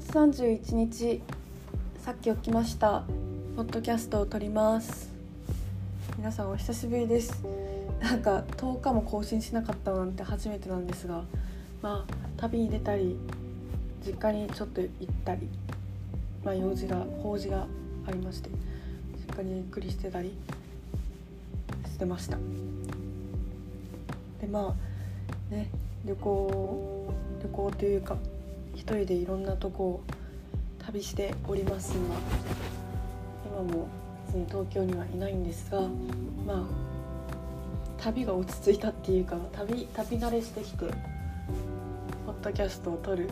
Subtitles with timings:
[0.00, 1.20] 月31日
[1.98, 3.02] さっき起きました。
[3.54, 5.10] ポッドキャストを撮ります。
[6.16, 7.44] 皆さんお久しぶりです。
[8.00, 11.22] なんか10日も更新しなかったなんて初めてなんですが
[11.82, 13.18] まあ旅に出たり
[14.04, 14.88] 実家にちょっと行っ
[15.22, 15.46] たり
[16.42, 17.66] まあ用事が法事が
[18.06, 18.48] ありまして
[19.28, 20.32] 実家にゆっくりしてたり
[21.84, 22.38] してました。
[24.40, 24.74] でま
[25.50, 25.68] あね
[26.06, 28.16] 旅行旅行というか
[28.96, 30.04] 人でいろんなとこを
[30.78, 31.98] 旅しておりますが
[33.44, 33.88] 今も
[34.26, 35.80] 別に東京にはいないんですが
[36.46, 36.64] まあ
[37.98, 43.28] 旅が落ち着いたっていうか旅旅慣れしてきてポッドキャストを撮る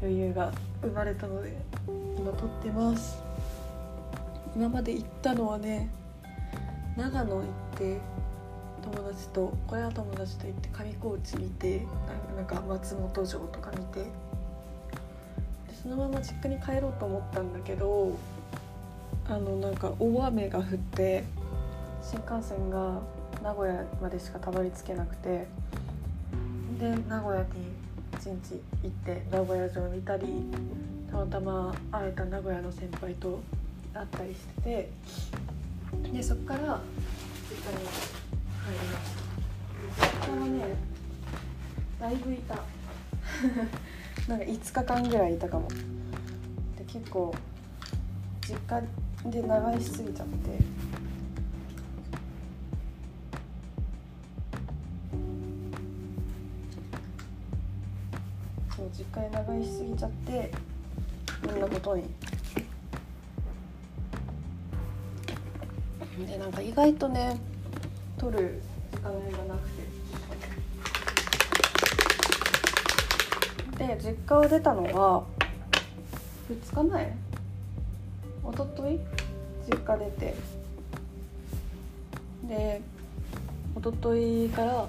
[0.00, 0.52] 余裕が
[0.82, 1.56] 生まれたので
[2.18, 3.24] 今撮ってます。
[4.56, 5.90] 今まで行ったのはね
[6.96, 7.44] 長野行っ
[7.76, 7.98] て
[8.82, 11.82] 友達とこれは友達と行って上高地見て
[12.36, 14.06] なんか松本城とか見て
[15.84, 18.16] そのまま実家に帰ろうと思ったんだけど
[19.28, 21.24] あのなんか大雨が降って
[22.02, 23.00] 新幹線が
[23.42, 25.46] 名古屋までしかたどり着けなくて
[26.80, 27.48] で名古屋に
[28.14, 30.26] 一日行って名古屋城見たり
[31.10, 33.40] たまたま会えた名古屋の先輩と
[33.92, 34.90] 会ったりしてて
[36.10, 36.80] でそっから
[37.50, 39.12] 実家に帰りまし
[40.00, 40.76] た実家はね
[42.00, 42.54] だいぶいた。
[44.28, 45.68] なんか5日間ぐらいいたかも。
[45.68, 47.34] で結構
[48.46, 48.80] 実家
[49.30, 50.58] で長居しすぎちゃって。
[58.74, 60.50] そう実家で長居しすぎちゃって
[61.46, 62.04] こんなことに。
[66.26, 67.38] でなんか意外とね
[68.16, 69.83] 取る時間がなくて。
[73.86, 75.24] で実家を出たのは
[76.48, 77.16] 2日前。
[78.42, 78.98] 一昨日
[79.70, 80.34] 実家出て。
[82.48, 82.80] で
[83.76, 84.88] 一昨日から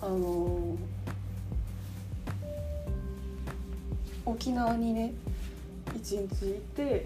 [0.00, 0.76] あの
[4.24, 5.14] 沖縄にね
[5.96, 7.04] 一日いて。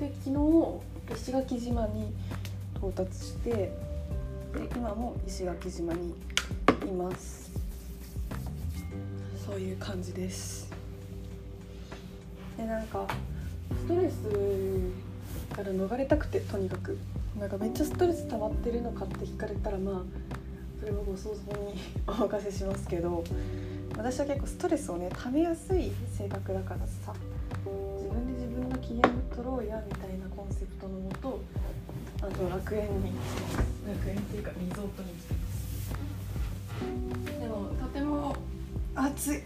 [0.00, 2.12] で昨日石垣島に
[2.76, 3.50] 到達して。
[3.52, 3.72] で
[4.74, 6.14] 今も石垣島に
[6.84, 7.61] います。
[9.44, 10.70] そういう感じです。
[12.56, 13.06] でなんか
[13.70, 14.22] ストレス
[15.54, 16.98] から逃れたくてとにかく。
[17.38, 20.02] なんかめっちゃストレス溜まってるのかって聞かれたらまあ
[20.78, 23.24] それはご想像にお任せしますけど
[23.96, 27.14] 私は結構ストレスをね溜めやすい性格だからさ
[27.64, 29.02] 自分で自分の機嫌を
[29.34, 31.40] 取ろうやみたいなコンセプトのもと
[32.20, 33.12] あと楽園に
[33.88, 35.94] 楽園っていうかリゾートに来てます。
[37.40, 38.36] でもとても
[38.94, 39.42] 暑い。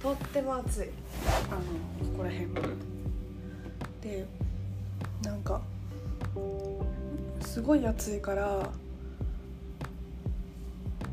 [0.00, 0.90] とっても暑い。
[1.50, 1.60] あの
[2.12, 2.48] ここら辺。
[4.02, 4.26] で
[5.22, 5.60] なんか
[7.40, 8.68] すごい暑いから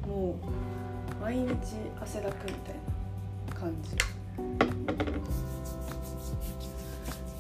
[0.08, 0.36] もう
[1.22, 1.46] 毎日
[2.02, 2.76] 汗だくみたい
[3.50, 3.96] な感じ。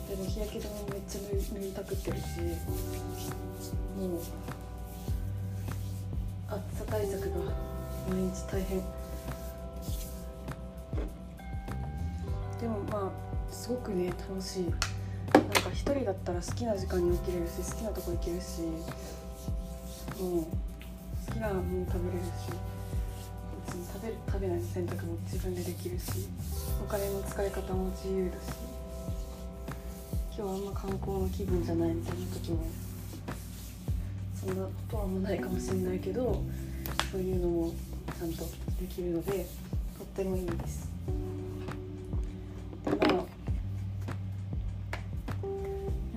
[0.10, 1.20] でも日焼け止めめっちゃ
[1.54, 2.24] 塗りたくってるし
[3.98, 4.20] もう
[6.48, 7.36] 暑さ対策が
[8.10, 8.99] 毎日大変。
[13.70, 18.62] すごくね楽しいなんか一人だったら好きな時間に起きれるし好きなとこ行けるし
[20.20, 20.44] もう
[21.28, 22.50] 好きなもの食べれるし
[23.68, 26.28] 別に食べる食べない選択も自分でできるし
[26.84, 28.58] お金の使い方も自由だし
[30.36, 32.66] 今日はあんま観光の気分じゃないみたいな時も
[34.34, 36.42] そんなことはあんまないかもしれないけど
[37.12, 37.74] そういうのも
[38.18, 38.46] ちゃんと
[38.82, 39.46] できるので
[39.96, 40.89] とってもいいです。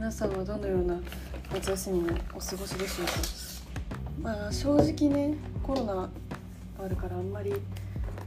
[0.02, 1.00] 皆さんはどのような
[1.52, 3.12] 夏休みをお過ごしでしょうか？
[4.20, 6.08] まあ正直ねコロナが
[6.84, 7.54] あるからあんまり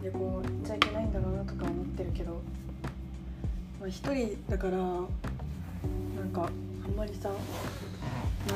[0.02, 2.40] 旅行行っちゃいけないんだろうなとか思ってるけど
[3.78, 5.06] まあ一人だからなん
[6.32, 6.50] か
[6.86, 7.30] あんまりさ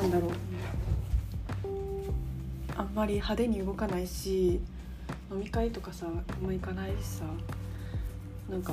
[0.00, 0.30] んだろう。
[2.74, 4.62] あんまり派手に動かないし
[5.30, 6.08] 飲み会とかさあ
[6.42, 7.24] んま行かないしさ
[8.48, 8.72] なんか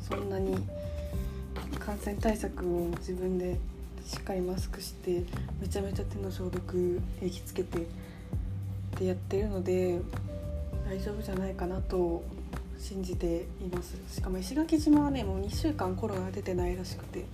[0.00, 0.56] そんなに
[1.84, 3.58] 感染対策を自分で
[4.06, 5.22] しっかりマスクして
[5.60, 7.80] めちゃめちゃ手の消毒液つけてっ
[8.96, 10.00] てやってるので
[10.88, 12.22] 大丈夫じゃないかなと
[12.78, 13.96] 信じています。
[14.08, 17.24] しかも石垣島はねもう2週間コロナ出てないらしくて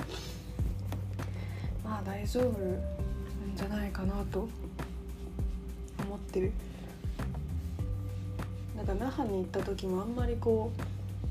[1.85, 4.49] まあ大丈夫なんじゃないかなと
[6.05, 6.53] 思ってる。
[8.77, 10.73] なんか那覇に行った時もあんまりこ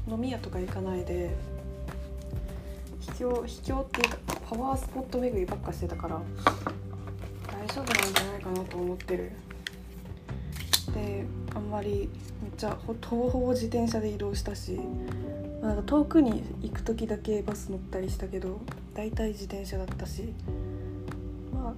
[0.08, 1.36] う飲み屋とか行かないで
[3.20, 4.18] 境秘境っていうか
[4.50, 6.22] パワースポット巡りばっかしてたから
[7.48, 9.32] 大丈夫なんじゃないかなと思ってる。
[10.94, 12.10] であんまり
[12.42, 14.80] めっちゃほほぼほぼ自転車で移動したし、
[15.62, 18.62] なんか遠くに行く時だけバス乗ったりしたけど
[18.96, 20.34] 大体自転車だったし
[21.54, 21.74] まあ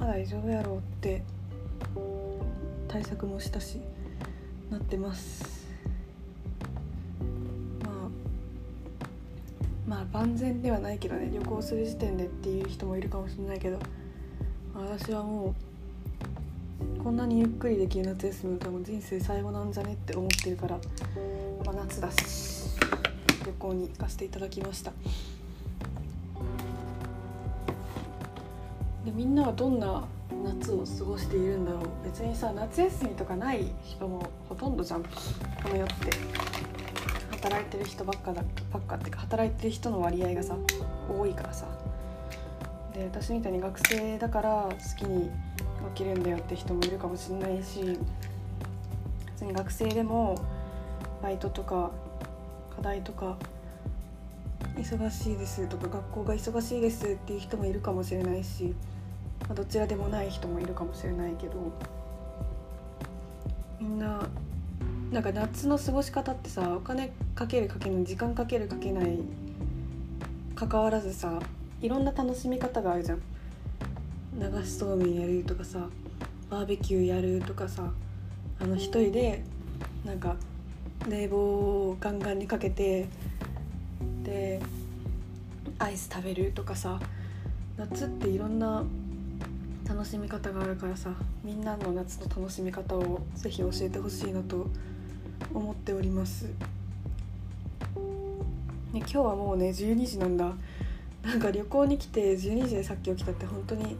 [0.00, 1.22] まあ大丈夫やろうって
[2.88, 3.80] 対策もしたし
[4.70, 5.51] なってます。
[10.12, 13.78] 万全ではないけどね旅行する時点でっていう人もいるかもしれないけど
[14.74, 15.54] 私はも
[17.00, 20.78] うこんなにゆっくりできる夏休みの多分人生最後なんじゃねって思ってるから、
[21.64, 22.70] まあ、夏だし
[23.44, 24.92] 旅行に行かせていただきました。
[29.04, 30.04] でみんなはどんな
[30.44, 31.82] 夏を過ごしているんだろう。
[32.04, 35.02] 別にさ夏休みとかない人もほとんどじゃん。
[35.02, 35.08] こ
[35.68, 36.51] の世って。
[37.42, 40.56] 働いてる人ばっかだばっかってか働いてる人の割合がさ
[41.08, 41.66] 多いからさ。
[42.94, 45.30] で私みたいに学生だから好きに
[45.94, 47.98] 起きるんだよって人もいるかもしれないし
[49.32, 50.38] 別に学生でも
[51.22, 51.90] バイトとか
[52.76, 53.38] 課題とか
[54.76, 58.74] 忙しいですとか学校が忙しいですっていう人もいるかもしれないし、
[59.40, 61.72] まあ、どちらでもない人もいるかもしれないけど
[63.80, 64.28] みんな
[65.12, 69.18] なんか夏の過ごし方ってさお金かけるかけない時間かけるかけない
[70.54, 71.38] 関わらずさ
[71.82, 73.22] いろんな楽しみ方があるじゃん。
[74.38, 75.86] 流しそうめんやるとかさ
[76.48, 77.92] バーベキューやるとかさ
[78.58, 79.44] あの一人で
[80.06, 80.36] なんか
[81.06, 83.06] 冷房をガンガンにかけて
[84.22, 84.60] で
[85.78, 86.98] アイス食べるとかさ
[87.76, 88.84] 夏っていろんな
[89.86, 91.10] 楽しみ方があるからさ
[91.44, 94.66] みんなの夏の楽しみ方をぜひ教えてほしいなと思
[95.54, 96.52] 思っております、ね、
[98.94, 100.52] 今日はもうね12時なんだ。
[101.22, 103.96] なんか旅行に来て12時でさっき起きたって本当に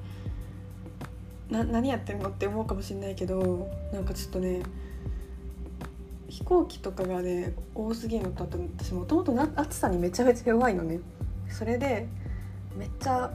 [1.50, 4.62] な何やってんのって思うかもしれないけどなんかちょっとね
[6.28, 11.00] 飛行機とかがね多すぎるのとあと私もともと暑さにめちゃめちゃ弱いのね。
[11.48, 12.08] それで
[12.76, 13.30] めっちゃ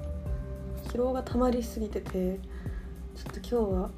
[0.85, 2.39] 疲労が溜まりすぎてて
[3.15, 3.89] ちょっと今日は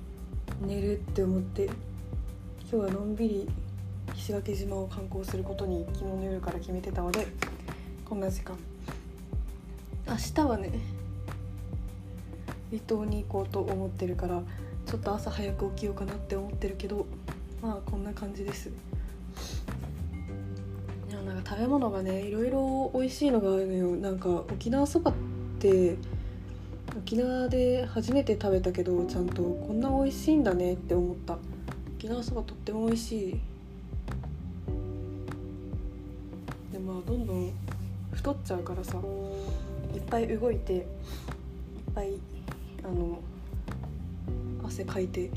[0.62, 1.76] 寝るって思って今
[2.70, 3.50] 日はのんびり
[4.16, 7.28] 石垣島を観光することに昨日の夜から決めてたので
[8.06, 8.58] こんな時間。
[10.08, 10.72] 明日はね
[12.72, 14.42] 離島に行こうと思ってるから
[14.86, 17.06] ちょっと朝早く起きようかなって思ってるけど
[17.62, 18.70] まあこんな感じです。
[18.70, 18.72] い
[21.12, 23.96] やなんか食べ物がねいろいろ美味しいのがあるのよ。
[23.96, 25.14] なんか沖縄そばっ
[25.60, 25.96] て
[26.98, 31.38] 沖縄で初めて食べたけどちゃんとこんな美味しいんだねって思った。
[31.98, 33.40] 沖縄そばとっても美味しい。
[37.10, 37.52] どんどん
[38.14, 38.98] 太っちゃうからさ
[39.96, 40.84] いっぱい動いていっ
[41.96, 42.12] ぱい
[42.84, 43.20] あの
[44.64, 45.32] 汗かいて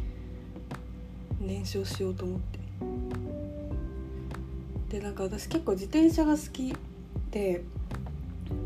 [1.41, 2.59] 燃焼しようと思って。
[4.91, 6.75] でなんか私結構自転車が好き
[7.31, 7.65] で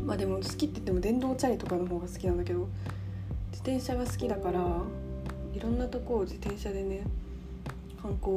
[0.05, 2.67] まあでも好きって言っても電動チャリとかの方が好きなんだけど
[3.51, 4.59] 自転車が好きだから
[5.53, 7.03] いろんなとこを自転車でね
[8.01, 8.27] 観光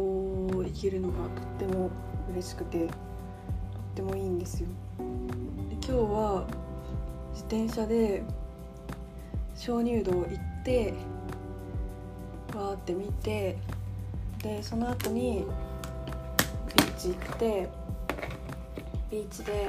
[0.64, 1.14] 行けるのが
[1.58, 1.90] とっても
[2.32, 3.09] 嬉しくて。
[4.00, 4.68] ってもいいんですよ。
[4.98, 6.46] で今日は
[7.32, 8.22] 自転車で
[9.54, 10.94] 鍾乳洞行って
[12.54, 13.58] わーって見て
[14.42, 15.44] でその後に
[16.74, 17.68] ビーチ行って
[19.10, 19.68] ビーチで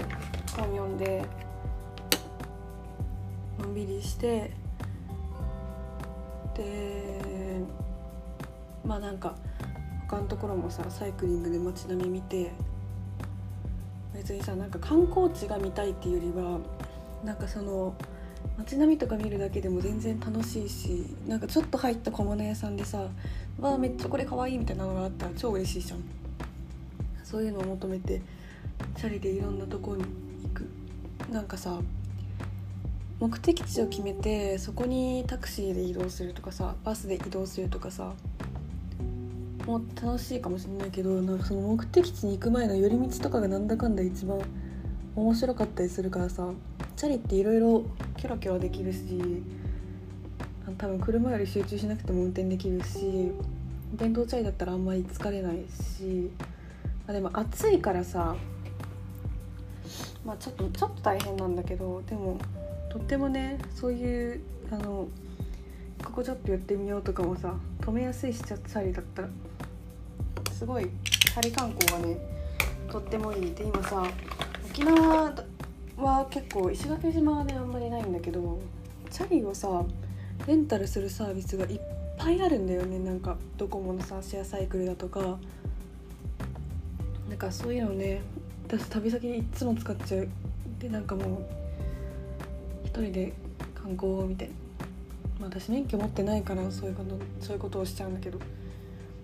[0.55, 1.25] 本読んで
[3.59, 4.51] のんびりして
[6.55, 7.61] で
[8.85, 9.35] まあなんか
[10.07, 12.51] 他のところもさサイクリングで街並み見て
[14.21, 16.59] 別にさなんか観光地が見たいっていうよりは
[17.23, 17.95] なんかその
[18.55, 23.07] 街並みとか見るだけでも全然楽しいしなんかちょっと入った小物屋さんでさ
[23.59, 26.03] 「わあめっちゃこれかわいい」みたいなのがあったら超嬉しいじゃん。
[27.23, 28.21] そういうのを求めて
[28.95, 30.03] チャリでいろんなとこに
[30.43, 30.69] 行く。
[31.31, 31.79] なんかさ
[33.19, 38.13] 目的地を決めてそこにタクシーで移動するとかさバスで移動するとかさ
[39.65, 44.39] も楽しいかもしれないけどなんかその目的地に行く前の寄り道とかがなんだかんだ一番
[45.15, 46.49] 面白かったりするからさ
[46.95, 47.83] チャリっていろいろ
[48.17, 48.99] キョロキョロできるし
[50.77, 53.31] 多分車より集中しなくても運転できるし
[53.93, 55.65] 電動チャリだったらあんまり疲れない
[55.99, 56.31] し
[57.07, 58.35] あでも暑いからさ
[60.25, 62.37] まあちょっとちょっと大変なんだけどでも
[62.89, 64.41] とってもねそういう
[64.71, 65.07] あの
[66.03, 69.29] ここちょっと寄ってみようとかもさ止めやすいしチャリだったら。
[70.61, 72.17] すごいチャリ観光がね
[72.91, 74.03] とってもいいで今さ
[74.69, 75.33] 沖縄
[75.97, 78.59] は結構石垣島であんまりないんだけど
[79.09, 79.83] チャリをさ
[80.45, 81.79] レンタルするサービスがいっ
[82.15, 82.99] ぱいあるんだよね。
[82.99, 85.39] なんかドコモのさシェアサイクルだとか。
[87.27, 88.21] なんかそういうのね
[88.67, 90.27] 私旅先でいっつも使っちゃう。
[90.77, 91.45] でなんかもう
[92.85, 93.33] 一人で
[93.73, 94.51] 観光を見て
[95.39, 98.37] ま私免許持ってないからそういうことそういうことをしちゃうんだけど。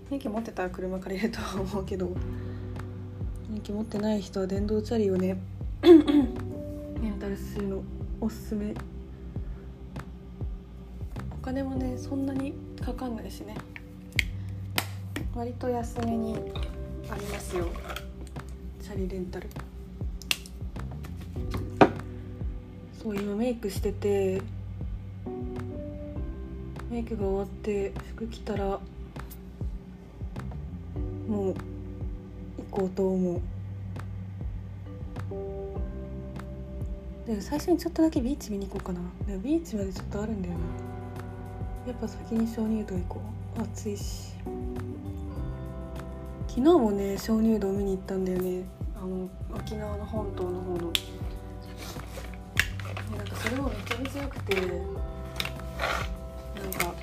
[0.09, 2.15] 免許持ってたら車借りるとは思うけど。
[3.49, 5.37] 免許持ってない人は電動チャリをね
[5.81, 7.81] レンタルするの
[8.19, 8.73] おすすめ。
[11.31, 13.55] お金もねそんなにかかんないしね。
[15.35, 16.35] 割と安めに
[17.09, 17.67] ありますよ。
[18.81, 19.47] チャリレンタル。
[23.01, 24.41] そう今メイクしてて
[26.89, 28.79] メイクが終わって服着たら
[31.37, 33.41] もう行こうと思う。
[37.27, 38.99] でも最初にちょっとだけビーチ見に行こうかな。
[39.27, 40.59] でもビーチまでちょっとあるんだよね
[41.85, 43.21] やっぱ先に鍾乳洞行こ
[43.57, 43.61] う。
[43.61, 44.33] 暑いし。
[46.47, 48.63] 昨日もね鍾乳洞見に行ったんだよね。
[48.99, 50.77] あの沖縄の本島の方の。
[53.15, 54.55] なんかそれもめちゃめちゃ良くて。
[54.55, 54.65] なん
[56.73, 56.95] か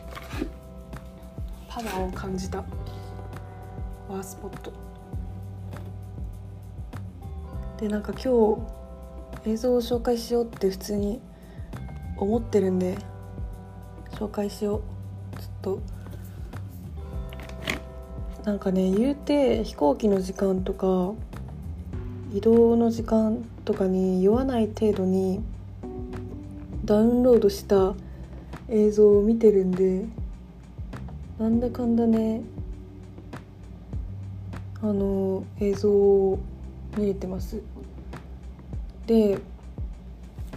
[1.68, 2.64] パワーを感じた。
[4.14, 4.72] ワースポット。
[7.80, 8.56] でなんか今
[9.44, 11.20] 日映像を紹介しようって普通に
[12.16, 12.96] 思ってるんで
[14.12, 14.82] 紹介しよ
[15.32, 15.36] う。
[15.36, 15.80] ちょっと。
[18.44, 21.12] なんかね言うて飛行機の時間とか
[22.32, 25.42] 移動の時間とかに酔わない程度に
[26.84, 27.94] ダウンロードした
[28.68, 30.04] 映像を見てるんで
[31.38, 32.42] なんだかんだね
[34.84, 36.38] あの映像を
[36.98, 37.62] 見れてます。
[39.06, 39.38] で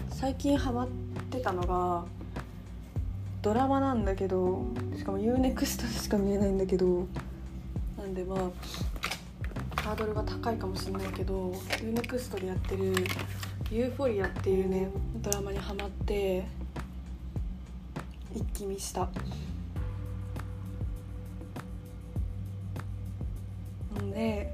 [0.10, 0.88] 最近ハマっ
[1.32, 2.04] てたのが
[3.42, 4.66] ドラマなんだけど
[4.98, 7.08] しかも UNEXT でしか見れないんだけど
[7.98, 12.94] なんでまあハードルが高いかもしれないけど UNEXT でやってる
[13.72, 14.90] 「ユーフォリア」っていうね
[15.22, 16.46] ドラマにハマって
[18.36, 19.08] 一気見した。
[24.14, 24.54] で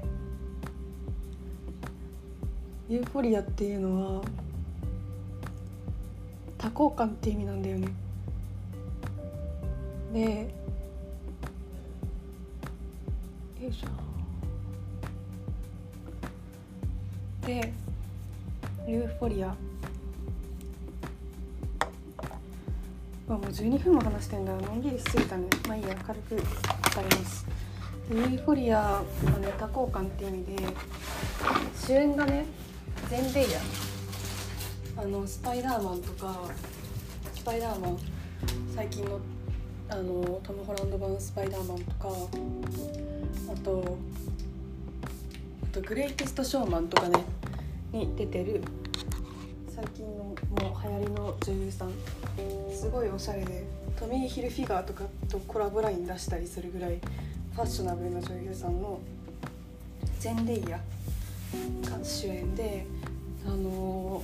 [2.88, 4.24] ユーフォリアっていうのは
[6.58, 7.88] 多幸感って意味なんだよね。
[10.12, 10.54] で
[13.62, 13.88] よいしょ。
[17.46, 17.72] で
[18.86, 19.54] ユーフォリア。
[23.26, 25.48] まあもう12分も話してんだのんびりしすぎたね。
[25.66, 26.44] まあいいや軽く伝
[26.98, 27.46] えます。
[28.10, 29.02] ユーフォリアは
[29.40, 30.56] ね多幸感って意味で
[31.86, 32.44] 主演がね
[33.08, 33.60] ゼンデイヤ
[34.98, 36.42] あのスパイダーマンとか
[37.34, 37.98] スパイダーマン。
[38.74, 39.18] 最近の
[39.88, 42.08] あのトム・ホランド版スパイダーマンとか。
[43.52, 43.98] あと
[45.62, 47.24] あとグレイテスト・ショーマンとかね
[47.92, 48.62] に出てる。
[49.74, 51.92] 最近のもう流行りの女優さん。
[52.72, 53.64] すごいおしゃれで
[53.98, 56.98] トミー・ヒルフィガーとかとコラボライン出したりするぐらい
[57.54, 58.98] ファッショナブルな女優さんの
[60.18, 60.80] ゼンデイヤ
[61.88, 62.84] が主演で
[63.46, 64.20] あの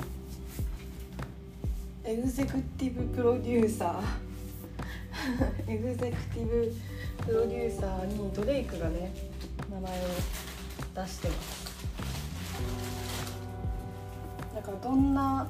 [2.03, 6.75] エグゼクティブプロデューサー エグゼクティブ
[7.25, 9.13] プロデューサーにドレイクがね
[9.71, 10.05] 名前を
[10.97, 11.71] 出してます。
[14.57, 15.47] だからどんな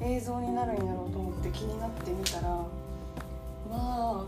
[0.00, 2.64] 映像になるんやろうと思って気になってみたらま
[3.70, 4.24] あ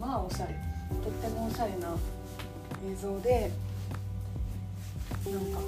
[0.00, 0.71] まあおしゃれ。
[1.02, 1.96] とってもおしゃれな
[2.90, 3.50] 映像で
[5.26, 5.60] なんか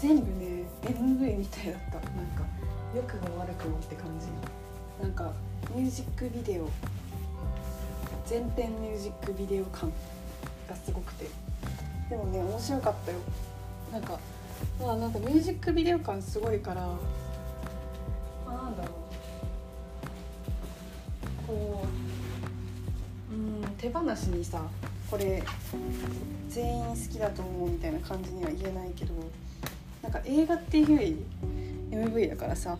[0.00, 2.10] 全部ね MV みたいだった。
[2.10, 2.44] なんか
[2.94, 4.26] 良くも悪くもって感じ。
[5.02, 5.32] なんか
[5.74, 6.68] ミュージックビデオ
[8.26, 9.92] 全編ミュージックビデオ感
[10.68, 11.26] がすごくて。
[12.08, 13.18] でもね面白かったよ。
[13.90, 14.18] なんか
[14.80, 16.88] まあなんかミュージックビデオ感すごいから、
[24.44, 24.62] さ
[25.10, 25.42] これ
[26.48, 29.14] 全員好きだと思うみたいな感じには言えないけど
[30.02, 31.16] なんか映画っていうより
[31.90, 32.76] MV だからさ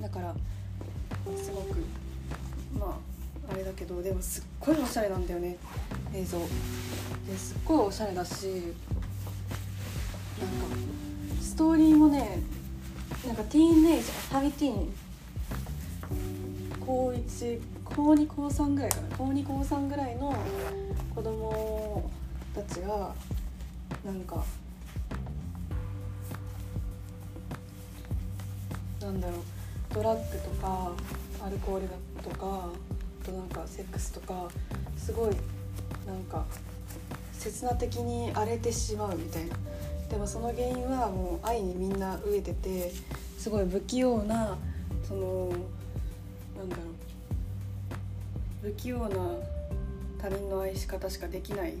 [0.00, 0.34] だから
[1.36, 1.76] すごく
[2.78, 2.98] ま
[3.48, 5.56] ああれだけどでもすっごいおしゃれなんだよね
[6.14, 6.38] 映像。
[6.38, 8.72] ですっごいおしゃれだしなんか
[11.40, 12.40] ストーリーもね
[13.26, 14.92] なんかティーンネイジャーハイティーン
[16.84, 19.16] 高1高2高3ぐらいかな。
[19.16, 20.34] 高2高3ぐらいの
[21.14, 22.10] 子供
[22.54, 23.14] たちが
[24.04, 24.42] なんか
[29.00, 29.40] なんだろう
[29.94, 30.92] ドラッグとか
[31.44, 31.88] アルコール
[32.22, 32.70] とか
[33.22, 34.48] あとなんかセックスとか
[34.96, 35.30] すごい
[36.06, 36.44] なんか
[37.32, 39.56] 刹那的に荒れてしまうみたいな。
[40.08, 42.92] でもその原因はもう愛にみんな飢えてて
[43.38, 44.58] すごい不器用な
[45.08, 45.50] その
[46.56, 46.86] なんだろう。
[48.62, 49.16] 不器用な
[50.18, 51.74] 他人の愛し方しかできない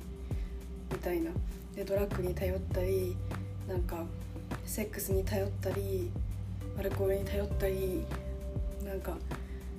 [0.90, 1.30] みたいな。
[1.74, 3.16] でドラッグに頼ったり
[3.66, 4.04] なんか
[4.66, 6.10] セックスに頼ったり
[6.78, 8.04] アルコールに頼ったり
[8.84, 9.16] なんか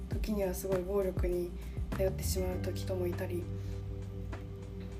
[0.09, 1.51] 時にはすごい暴力に
[1.91, 3.43] 頼ってしまう時ともいたり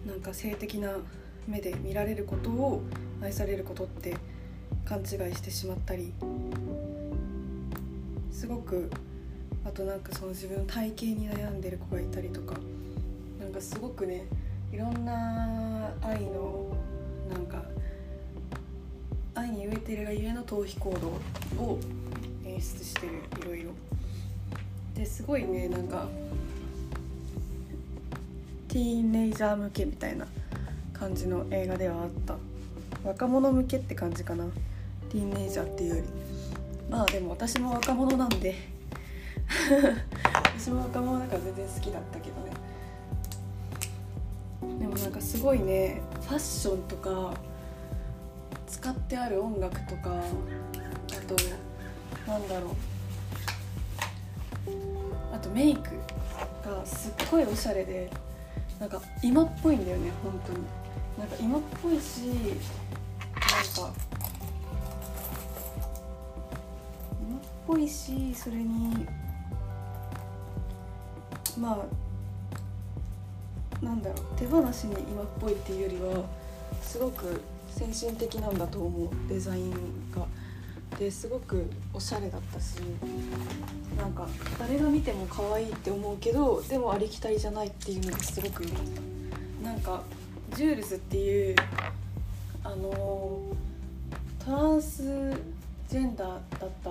[0.05, 0.97] なんか性的な
[1.47, 2.83] 目で見られることを
[3.21, 4.15] 愛されることって
[4.85, 6.13] 勘違いしてしまったり
[8.31, 8.89] すごく
[9.65, 12.55] あとなんかその自分の体型に悩んでる子がいたりとか
[13.39, 14.25] なんかすごくね
[14.72, 16.75] いろんな愛の
[17.32, 17.63] なんか
[19.36, 21.79] 愛に飢えてるがゆえの逃避行動を
[22.46, 23.72] 演出してるいろいろ。
[24.96, 26.08] ですごいねなんか
[28.67, 30.27] ティーンネイジャー向けみたいな
[30.93, 32.36] 感じの映画ではあった。
[33.03, 34.46] 若者向けって感じかな。
[35.10, 36.08] ティーンネイジャーっていうより。
[36.89, 38.72] まあでも私も若者なんで。
[40.57, 42.51] 私も若者だか全然好きだったけどね。
[44.79, 47.33] でもなんかすごいねファッションとか
[48.67, 50.22] 使ってある音楽とかあ
[51.27, 51.36] と
[52.31, 52.69] なんだろう。
[55.33, 55.89] あとメイク
[56.63, 58.10] がすっごいおしゃれで
[58.79, 60.60] なんか今っぽいんだよね本当に。
[61.17, 63.93] なんか今っぽいしなんか
[67.22, 69.07] 今っぽいしそれに
[71.60, 71.86] ま
[73.81, 76.23] あなんだろう手放しに今っぽいっていうよりは
[76.82, 79.71] すごく先進的なんだと思うデザイン
[80.12, 80.25] が。
[80.99, 82.75] ですごくおしゃれだったし
[83.97, 84.27] なんか
[84.60, 88.80] 誰が見ても可愛いって思うけどでもありきたりじゃないっていうのがすごく良かっ
[89.62, 90.04] たなんか
[90.56, 91.56] ジュールズっていう
[92.63, 93.41] あの
[94.45, 95.04] トランス
[95.89, 96.27] ジェンダー
[96.60, 96.89] だった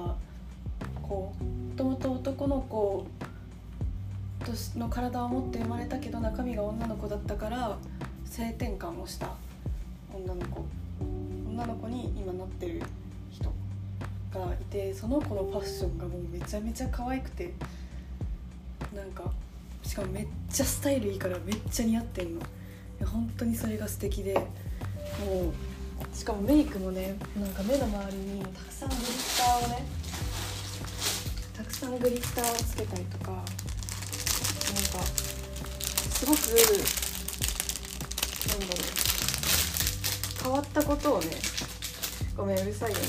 [1.01, 1.35] 子も
[1.77, 3.07] ともと男の子
[4.77, 7.79] の体を持って生まれたけど中身が女の子だったから
[8.25, 9.35] 性転換をした
[10.13, 10.65] 女の子。
[11.53, 12.83] 女の子に今なってる
[13.31, 13.53] 人
[14.33, 17.53] がいてその子のファッションがもうめちゃめちゃ可愛くて
[18.97, 19.31] なんか
[19.83, 22.41] しかもめっちゃスタイルいいからめっちゃ似合ってんの。
[22.41, 22.45] い
[23.01, 29.85] や本当にそれが素敵でもうしかもメイクもねなんか目の周りにたくさんグリッターをね
[31.55, 33.45] たくさんグリッターをつけたりとか
[34.93, 35.05] か
[36.15, 36.39] すごく
[38.49, 38.85] なんだろう
[40.43, 41.27] 変わったことをね
[42.37, 43.05] ごめんうるさいよね。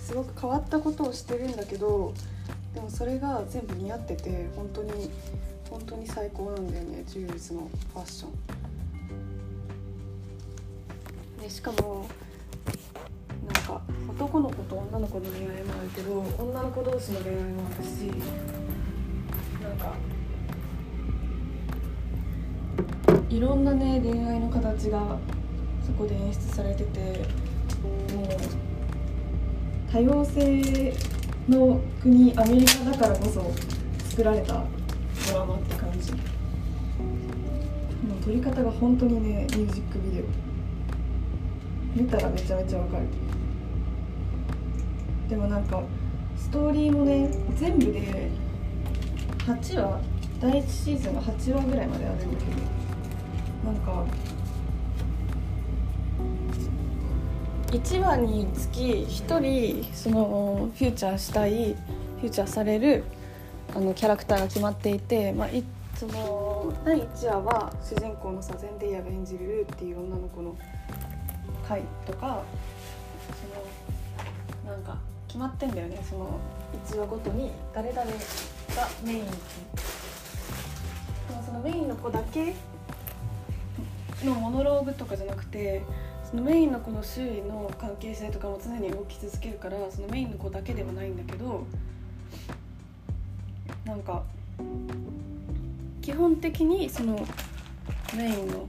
[0.00, 2.12] すごく変わったことをしてるんだけど
[2.74, 5.08] でもそれが全部似合ってて本当に
[5.70, 8.30] 本当に最高なんだよねジュールズのファッション。
[11.40, 12.08] でしかも
[14.10, 17.88] 男の子と女の子の恋愛もあるけど女の子同士の恋愛もあるし
[19.62, 19.94] なんか
[23.28, 25.16] いろんなね恋愛の形が
[25.86, 27.00] そこで演出されてて
[28.12, 28.26] もう
[29.92, 30.92] 多様性
[31.48, 33.52] の国アメリカだからこそ
[34.10, 34.64] 作られた
[35.32, 36.12] ドラマって感じ。
[36.12, 36.18] も
[38.20, 40.24] う撮り方が本当にねミュージックビデオ。
[41.94, 43.04] 見たらめちゃめちゃわかる。
[45.30, 45.80] でもなんか
[46.36, 48.28] ストーリーもね全部で
[49.46, 50.00] 8話
[50.40, 52.44] 第1シーズンが8話ぐらいまであるんだけ
[53.64, 54.04] どなんか
[57.68, 61.76] 1話につき1人そのフューチャーしたい
[62.20, 63.04] フューチャーされる
[63.76, 65.62] あのキャラクターが決まっていて、まあ、い
[65.94, 70.56] その第1話は主人公のさゼンデイヤが演じるルーっていう女の子の
[71.68, 72.42] 回とか
[75.30, 75.96] 決まってんだよね。
[76.10, 76.40] その
[76.88, 78.10] 1話ごとに誰々が
[79.04, 79.36] メインでも
[81.46, 82.52] そのメインの子だけ
[84.24, 85.82] のモノローグとかじゃなくて
[86.28, 91.64] そのメインの子の周囲の関係性とかも常に動き続けるからそのメインの子だけではないんだけど
[93.84, 94.24] なんか
[96.02, 97.24] 基本的にその
[98.16, 98.68] メインの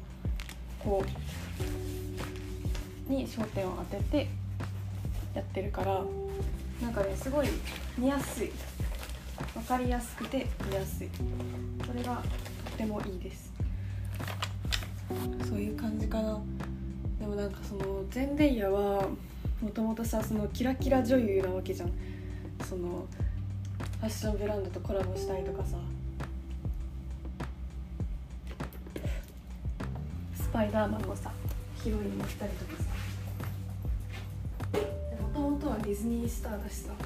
[0.78, 1.04] 子
[3.08, 4.40] に焦点を当てて
[5.34, 6.04] やってるから
[6.82, 7.48] なんかねすごい
[7.98, 8.52] 見やすい。
[9.54, 11.10] 分かりやすくて見やすい。
[11.86, 12.22] それがと
[12.74, 13.52] ってもいいです。
[15.48, 16.39] そういう感じかな。
[17.20, 19.08] でもなんかそのゼンデイヤは
[19.62, 21.91] もともとさそのキラキラ女優なわけじゃん。
[22.67, 23.06] その
[24.00, 25.78] ファッションブランドとコラボしたりとかさ。
[30.36, 31.32] スパイダーマンのさ
[31.84, 32.81] ヒロインもしたりとか。
[35.62, 36.97] とはディズニースターだしさもう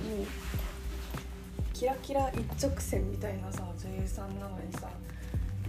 [1.74, 4.90] キラキラ一直線みたいなさ女優さんなのにさ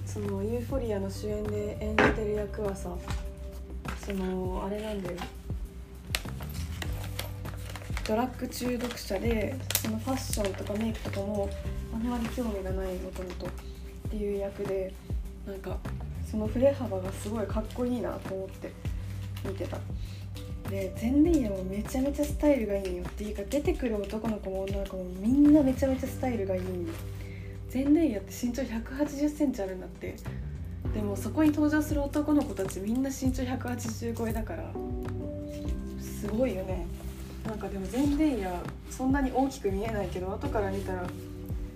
[0.05, 2.90] そのユーフォリアの主演で演じてる役はさ
[4.05, 5.16] そのあれなんだよ。
[8.07, 11.51] ドラッグ中毒者でそのファッションとかメイクとかも
[11.92, 13.51] あんまり興味がないもともとっ
[14.11, 14.94] ていう役で
[15.44, 15.77] なんか
[16.31, 18.70] その振れ幅がすごいかっこいいなと思って
[19.44, 19.79] 見てた。
[20.70, 26.62] でゼンデイヤもめちゃめちゃスタイルがいいよっていうか出てくる男の子も女の子もみんなめちゃめちゃスタイルがいい。
[26.62, 26.92] んよ
[27.68, 30.16] ゼンデイヤって身長1 8 0センチあるんだって。
[30.94, 34.72] でもそこに登場する男の子たちみんな身長180超えだから。
[36.00, 36.87] すごいよね。
[37.46, 41.05] なんかでも全然やそんなに大きく見えないけど後から見たら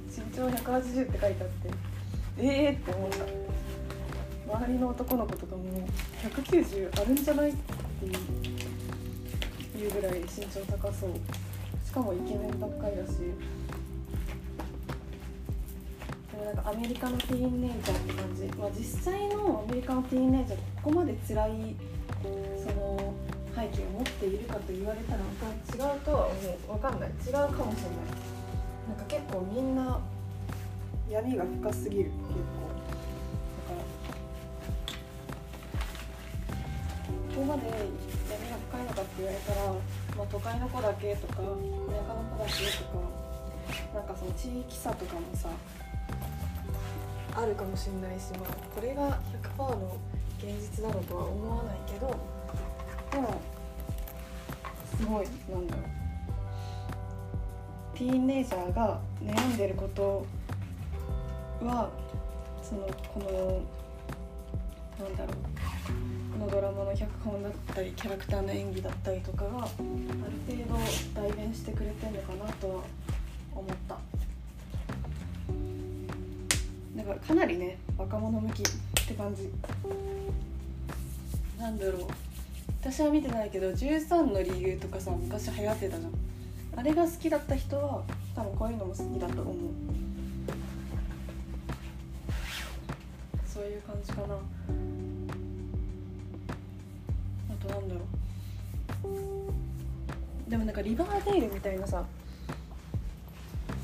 [0.08, 1.70] 身長180って書いてあって
[2.38, 4.56] ええー、って思った。
[4.58, 5.62] 周りの男の子とかも
[6.24, 8.49] 190あるんじゃないっていう。
[9.88, 11.10] ぐらい身長高そう。
[11.86, 13.18] しかもイケメンばっかりだし。
[16.32, 21.76] でもなんかアメリカのティーンネイジャーって感じ、まあ、実際のアメリカのティーンネイジャーここまで辛い
[22.22, 22.28] そ
[22.72, 23.14] の
[23.54, 26.78] 背景を持っているかと言われたら違うとは思う。
[26.78, 27.10] 分かんない。
[27.26, 27.72] 違うかもしれない。
[28.88, 30.00] なんか結構みんな
[31.10, 32.30] 闇が深すぎる結構。
[33.68, 33.84] だから
[37.34, 37.62] ここまで
[40.20, 41.54] まあ、都会の子だけとか田舎の
[42.36, 43.00] 子だけとか
[43.94, 45.48] なんかその地域差とかもさ
[47.34, 49.18] あるかもしれないし、まあ、これが
[49.56, 49.96] 100%の
[50.38, 52.14] 現実なのとは思わないけど
[53.12, 53.40] でも
[54.98, 55.84] すごいなんだろう。
[57.96, 60.26] ティーンネイジャーが悩んでること
[61.62, 61.88] は
[62.62, 62.82] その
[63.14, 63.62] この
[65.02, 65.49] なんだろう。
[66.70, 69.66] ラマの脚本だったりキャラクターの演技だったりとかがある
[70.46, 70.78] 程度
[71.20, 72.74] 代弁してくれてるのかなとは
[73.52, 73.98] 思った。
[76.96, 78.64] だからかなりね若者向きっ
[79.06, 79.50] て感じ。
[81.58, 82.06] なんだろう。
[82.80, 86.12] 私は見てないけど13の理由とかさ昔流行ってたじゃん。
[86.76, 88.04] あれが好きだった人は
[88.36, 89.54] 多分こういうのも好きだと思う。
[93.44, 94.36] そういう感じかな。
[100.50, 102.04] でもなんかリバーデイルみたいなさ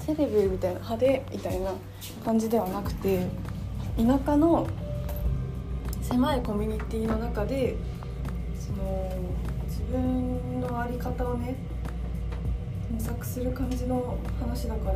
[0.01, 1.73] セレブみたいな派手みたいな
[2.25, 3.25] 感じではなくて
[3.97, 4.67] 田舎の
[6.03, 7.77] 狭いコミュニティの中で
[8.59, 9.13] その
[9.69, 11.55] 自分の在り方をね
[12.91, 14.95] 模索する感じの話だから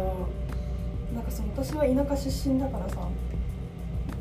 [1.15, 2.97] なんかその私は田舎出身だからさ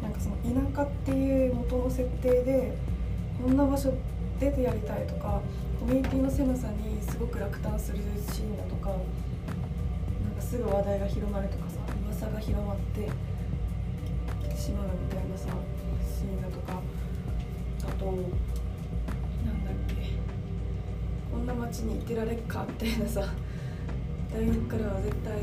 [0.04, 2.78] なんかその田舎っていう元の設定で
[3.44, 3.92] こんな場所
[4.40, 5.42] 出てやりたいとか
[5.80, 8.00] コミュニティの狭さにすごく落胆する
[8.32, 13.10] シーンだとかなんかすぐ話題が広まるとかさ噂が広まって
[14.56, 15.48] しまうみたいなさ
[16.04, 16.82] シーンだとか
[17.84, 19.96] あとなんだっけ
[21.32, 23.24] こんな街にいてられっかみたいなさ
[24.34, 25.34] 大学からは絶対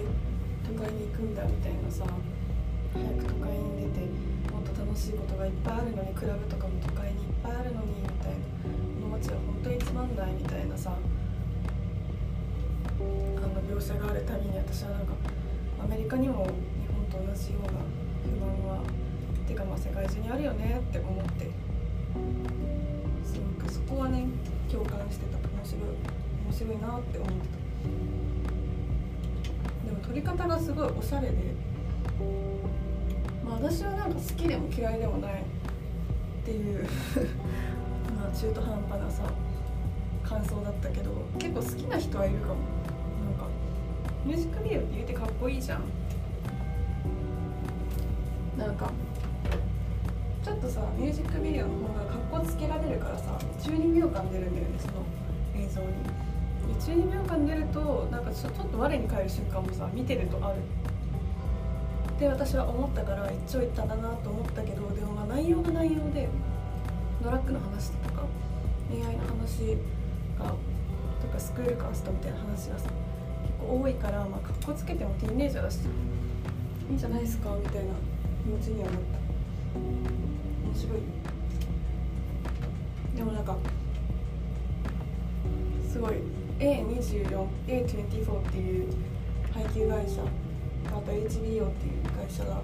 [0.67, 2.05] 都会に行くんだみたいなさ
[2.93, 4.07] 早く都会に出て
[4.53, 10.97] もっと楽しいことがいっぱいあるのにクラブとかも都会にいっぱいあるのにみたいなこの街は本当につまんないみたいなさ
[13.37, 15.13] あの描写があるたびに私はなんか
[15.83, 16.51] アメリカにも日
[16.93, 17.69] 本と同じような
[18.25, 18.83] 不満は
[19.47, 21.51] てかまあ世界中にあるよねって思って。
[23.25, 24.27] すごくそこはね
[24.71, 25.39] 共感してた。
[25.39, 25.83] 面白い
[26.47, 27.57] 面白いなって思ってた。
[29.87, 31.35] でも撮り方がすごいおしゃれで。
[33.45, 35.45] まあ私はなんか好きでも嫌いでもないっ
[36.45, 36.85] ていう。
[38.17, 39.23] まあ中途半端なさ
[40.23, 42.76] 感想だったけど結構好きな人はいるかも。
[44.27, 45.83] ミュージックビデオって言うてかっこいいじゃん。
[48.59, 48.91] なんか
[50.45, 54.95] ちょっとさミュージックビデオの方がかっこつけられるからさ12秒間出るんだよねその
[55.63, 55.87] 映像に。
[56.81, 60.59] 12秒間出るとなんかちょっと我に返る瞬間もさ見てるとある。
[62.17, 66.29] って私は思ったから一長一短だなと思ったけどでもまあ内容が内容で
[67.23, 68.23] ドラッグの話とか
[68.91, 69.77] 恋愛の話
[70.39, 70.55] が
[71.21, 72.89] とかスクールカーストみたいな話がさ
[73.61, 75.81] 多いからまあかっこつけてもティーンネイジャーだし
[76.89, 77.93] いいんじゃないですかみたいな
[78.43, 79.19] 気持ちにはなった
[79.79, 81.01] 面白い
[83.17, 83.57] でもなんか
[85.91, 86.13] すごい
[86.59, 88.93] A24A24 っていう
[89.53, 90.23] 配給会社
[90.87, 91.69] あと HBO っていう
[92.17, 92.63] 会社が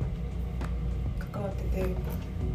[1.33, 1.87] 関わってて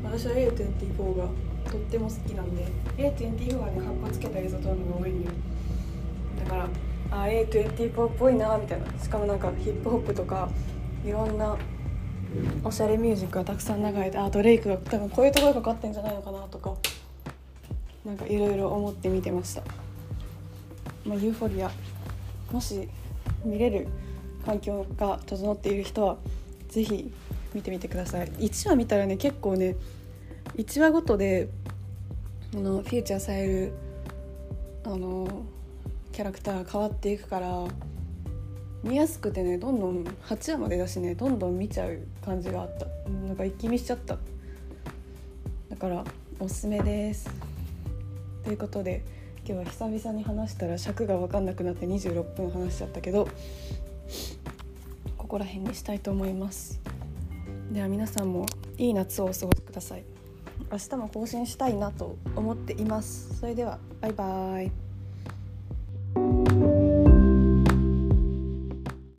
[0.04, 1.28] 私は A24 が
[1.70, 2.66] とっても好きなんで
[2.98, 5.32] A24 はねかっこつけた映像撮るのが多いんよ。
[6.44, 6.70] だから
[7.24, 8.88] あ A24 っぽいなみたいな。
[9.02, 10.50] しかもなんかヒップホップとか
[11.06, 11.58] いろんな
[12.64, 16.74] おしゃれミュージックがたくさん流れてあドレイクが多分こういうところかかってんじゃないのかなとか
[18.06, 19.64] なんかいろいろ思って見てました、
[21.06, 21.72] まあ、ユーフォリア。
[22.52, 22.88] もし
[23.44, 23.88] 見れる
[24.46, 26.18] 環境が整っている人は
[26.70, 27.12] 是非
[27.54, 28.28] 見てみてください。
[28.28, 29.76] 1話見たらね結構ね
[30.56, 31.50] 1話ごとで
[32.54, 33.74] あのフューチャーされる
[34.86, 35.28] あの
[36.18, 37.68] キャラクターが変わっていくから
[38.82, 42.88] 見やすくてねどんどん8話までだしねどんどん見ちゃう感じがあった。
[43.08, 44.18] なんか一気見しちゃった。
[45.70, 46.04] だから
[46.40, 47.30] おすすめです。
[48.44, 49.04] ということで
[49.48, 53.28] 今日は久々に話したら尺が分かんなくなって26分話しちゃったけど
[55.20, 56.82] ここら辺にしたいと思います。
[57.72, 58.48] では皆さんも
[58.80, 60.04] いい夏をお過ごしください。
[60.72, 63.38] 明日も更新したいなと思っています。
[63.40, 64.87] それではバイバーイ。